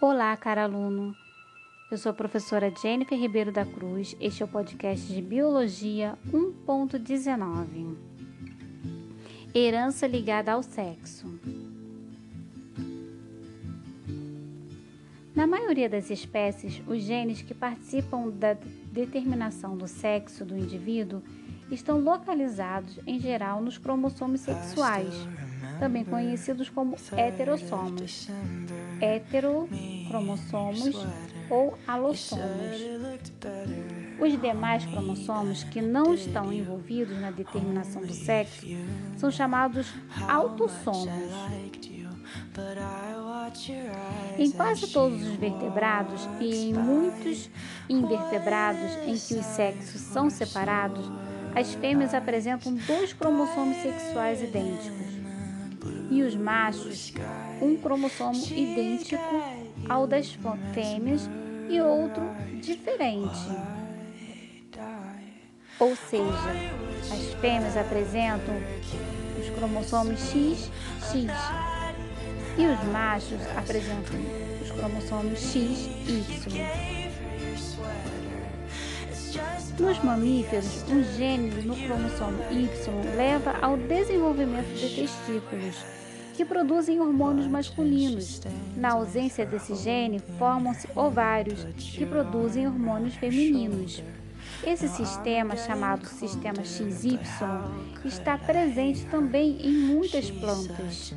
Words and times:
Olá, 0.00 0.36
cara 0.36 0.62
aluno. 0.62 1.12
Eu 1.90 1.98
sou 1.98 2.10
a 2.10 2.14
professora 2.14 2.72
Jennifer 2.80 3.18
Ribeiro 3.18 3.50
da 3.50 3.66
Cruz. 3.66 4.14
Este 4.20 4.44
é 4.44 4.46
o 4.46 4.48
podcast 4.48 5.12
de 5.12 5.20
Biologia 5.20 6.16
1.19. 6.30 7.96
Herança 9.52 10.06
ligada 10.06 10.52
ao 10.52 10.62
sexo. 10.62 11.26
Na 15.34 15.48
maioria 15.48 15.88
das 15.88 16.10
espécies, 16.10 16.80
os 16.86 17.02
genes 17.02 17.42
que 17.42 17.52
participam 17.52 18.28
da 18.28 18.56
determinação 18.92 19.76
do 19.76 19.88
sexo 19.88 20.44
do 20.44 20.56
indivíduo 20.56 21.20
estão 21.72 21.98
localizados, 21.98 23.00
em 23.04 23.18
geral, 23.18 23.60
nos 23.60 23.78
cromossomos 23.78 24.42
sexuais, 24.42 25.12
também 25.78 26.04
conhecidos 26.04 26.68
como 26.68 26.96
heterossomos 27.16 28.28
heterocromossomos 29.00 30.94
ou 31.48 31.78
alossomos. 31.86 32.44
Os 34.20 34.40
demais 34.40 34.84
cromossomos 34.84 35.62
que 35.64 35.80
não 35.80 36.12
estão 36.14 36.52
envolvidos 36.52 37.18
na 37.20 37.30
determinação 37.30 38.02
do 38.02 38.12
sexo 38.12 38.66
são 39.16 39.30
chamados 39.30 39.94
autossomos. 40.28 41.08
Em 44.36 44.50
quase 44.50 44.88
todos 44.88 45.22
os 45.22 45.36
vertebrados 45.36 46.28
e 46.40 46.70
em 46.70 46.74
muitos 46.74 47.48
invertebrados 47.88 48.96
em 49.06 49.16
que 49.16 49.34
os 49.34 49.46
sexos 49.46 50.00
são 50.00 50.28
separados, 50.28 51.10
as 51.54 51.72
fêmeas 51.74 52.12
apresentam 52.12 52.74
dois 52.74 53.12
cromossomos 53.12 53.76
sexuais 53.78 54.42
idênticos 54.42 55.18
e 56.10 56.22
os 56.22 56.34
machos 56.34 57.12
um 57.60 57.76
cromossomo 57.76 58.42
idêntico 58.46 59.22
ao 59.88 60.06
das 60.06 60.36
fêmeas 60.72 61.28
e 61.68 61.80
outro 61.80 62.22
diferente. 62.60 63.38
Ou 65.78 65.94
seja, 65.94 66.24
as 67.12 67.34
fêmeas 67.40 67.76
apresentam 67.76 68.54
os 69.38 69.48
cromossomos 69.50 70.20
X, 70.20 70.70
X 71.12 71.30
e 72.56 72.66
os 72.66 72.92
machos 72.92 73.40
apresentam 73.56 74.18
os 74.60 74.70
cromossomos 74.72 75.38
X, 75.38 75.88
Y. 76.08 76.97
Nos 79.78 80.02
mamíferos, 80.02 80.84
um 80.90 81.02
gene 81.16 81.50
no 81.62 81.76
cromossomo 81.76 82.38
Y 82.50 82.68
leva 83.16 83.54
ao 83.62 83.76
desenvolvimento 83.76 84.74
de 84.74 84.88
testículos 84.94 85.76
que 86.38 86.44
produzem 86.44 87.00
hormônios 87.00 87.48
masculinos. 87.48 88.40
Na 88.76 88.92
ausência 88.92 89.44
desse 89.44 89.74
gene, 89.74 90.20
formam-se 90.38 90.86
ovários, 90.94 91.64
que 91.76 92.06
produzem 92.06 92.64
hormônios 92.64 93.16
femininos. 93.16 94.00
Esse 94.64 94.88
sistema, 94.88 95.56
chamado 95.56 96.06
sistema 96.06 96.64
XY, 96.64 97.18
está 98.04 98.38
presente 98.38 99.04
também 99.06 99.58
em 99.66 99.72
muitas 99.72 100.30
plantas. 100.30 101.12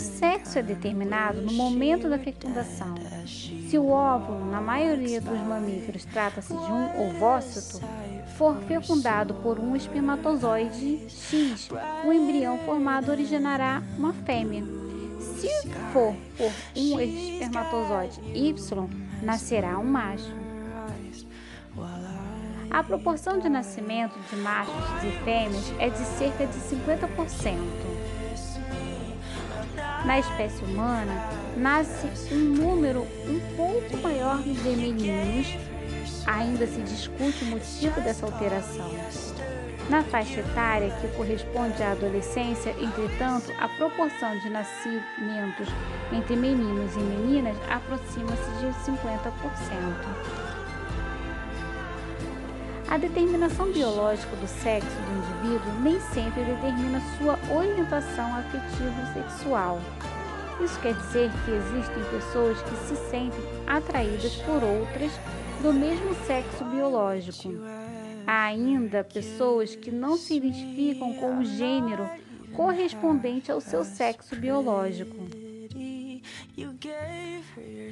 Sexo 0.00 0.58
é 0.58 0.62
determinado 0.62 1.42
no 1.42 1.52
momento 1.52 2.08
da 2.08 2.18
fecundação. 2.18 2.94
Se 3.68 3.78
o 3.78 3.88
óvulo, 3.88 4.50
na 4.50 4.60
maioria 4.60 5.20
dos 5.20 5.38
mamíferos, 5.40 6.04
trata-se 6.06 6.52
de 6.52 6.72
um 6.72 7.08
ovócito, 7.08 7.80
for 8.36 8.56
fecundado 8.62 9.34
por 9.34 9.58
um 9.58 9.76
espermatozoide 9.76 11.06
X, 11.08 11.68
o 12.04 12.12
embrião 12.12 12.58
formado 12.58 13.10
originará 13.10 13.82
uma 13.98 14.12
fêmea. 14.12 14.64
Se 15.20 15.48
for 15.92 16.14
por 16.36 16.50
um 16.76 16.98
espermatozoide 17.00 18.20
Y, 18.34 18.88
nascerá 19.22 19.78
um 19.78 19.84
macho. 19.84 20.34
A 22.70 22.82
proporção 22.82 23.38
de 23.38 23.48
nascimento 23.48 24.18
de 24.30 24.36
machos 24.36 24.74
e 25.04 25.24
fêmeas 25.24 25.74
é 25.78 25.90
de 25.90 25.98
cerca 25.98 26.46
de 26.46 26.54
50%. 26.54 27.99
Na 30.04 30.18
espécie 30.18 30.64
humana, 30.64 31.12
nasce 31.56 32.08
um 32.32 32.38
número 32.38 33.06
um 33.28 33.40
pouco 33.56 33.96
maior 33.98 34.42
de 34.42 34.70
meninos 34.70 35.46
ainda 36.26 36.66
se 36.66 36.80
discute 36.82 37.44
o 37.44 37.48
motivo 37.48 38.00
dessa 38.00 38.26
alteração. 38.26 38.90
Na 39.88 40.02
faixa 40.04 40.40
etária 40.40 40.90
que 41.00 41.08
corresponde 41.16 41.82
à 41.82 41.92
adolescência, 41.92 42.74
entretanto, 42.80 43.52
a 43.58 43.68
proporção 43.68 44.38
de 44.38 44.48
nascimentos 44.48 45.68
entre 46.12 46.36
meninos 46.36 46.94
e 46.94 47.00
meninas 47.00 47.56
aproxima-se 47.68 48.50
de 48.60 48.66
50%. 48.88 50.49
A 52.90 52.98
determinação 52.98 53.70
biológica 53.70 54.34
do 54.34 54.48
sexo 54.48 54.88
do 54.88 55.46
indivíduo 55.46 55.80
nem 55.80 56.00
sempre 56.00 56.42
determina 56.42 57.00
sua 57.16 57.38
orientação 57.56 58.34
afetivo-sexual. 58.34 59.80
Isso 60.60 60.80
quer 60.80 60.94
dizer 60.94 61.30
que 61.44 61.52
existem 61.52 62.02
pessoas 62.10 62.60
que 62.62 62.76
se 62.88 62.96
sentem 63.08 63.40
atraídas 63.64 64.34
por 64.38 64.64
outras 64.64 65.12
do 65.62 65.72
mesmo 65.72 66.12
sexo 66.26 66.64
biológico. 66.64 67.54
Há 68.26 68.46
ainda 68.46 69.04
pessoas 69.04 69.76
que 69.76 69.92
não 69.92 70.16
se 70.16 70.38
identificam 70.38 71.14
com 71.14 71.38
o 71.38 71.44
gênero 71.44 72.10
correspondente 72.56 73.52
ao 73.52 73.60
seu 73.60 73.84
sexo 73.84 74.34
biológico. 74.34 75.16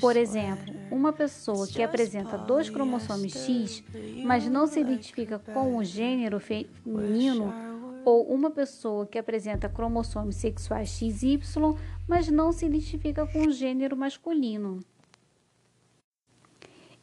Por 0.00 0.16
exemplo, 0.16 0.77
uma 0.90 1.12
pessoa 1.12 1.66
que 1.66 1.82
apresenta 1.82 2.36
dois 2.36 2.70
cromossomos 2.70 3.32
X, 3.32 3.82
mas 4.24 4.46
não 4.46 4.66
se 4.66 4.80
identifica 4.80 5.38
com 5.38 5.76
o 5.76 5.84
gênero 5.84 6.40
feminino, 6.40 7.52
ou 8.04 8.24
uma 8.32 8.50
pessoa 8.50 9.06
que 9.06 9.18
apresenta 9.18 9.68
cromossomos 9.68 10.36
sexuais 10.36 10.88
XY, 10.88 11.40
mas 12.06 12.28
não 12.28 12.52
se 12.52 12.66
identifica 12.66 13.26
com 13.26 13.46
o 13.46 13.52
gênero 13.52 13.96
masculino. 13.96 14.80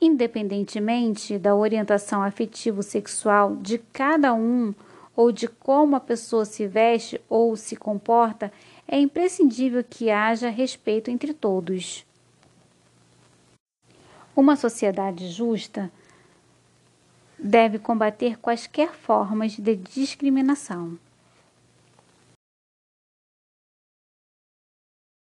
Independentemente 0.00 1.38
da 1.38 1.54
orientação 1.54 2.22
afetivo-sexual 2.22 3.56
de 3.56 3.78
cada 3.78 4.34
um 4.34 4.74
ou 5.14 5.32
de 5.32 5.48
como 5.48 5.96
a 5.96 6.00
pessoa 6.00 6.44
se 6.44 6.66
veste 6.66 7.20
ou 7.28 7.56
se 7.56 7.74
comporta, 7.74 8.52
é 8.86 8.98
imprescindível 8.98 9.82
que 9.82 10.10
haja 10.10 10.50
respeito 10.50 11.10
entre 11.10 11.32
todos. 11.32 12.06
Uma 14.36 14.54
sociedade 14.54 15.30
justa 15.30 15.90
deve 17.38 17.78
combater 17.78 18.38
quaisquer 18.38 18.92
formas 18.92 19.56
de 19.56 19.74
discriminação. 19.74 20.98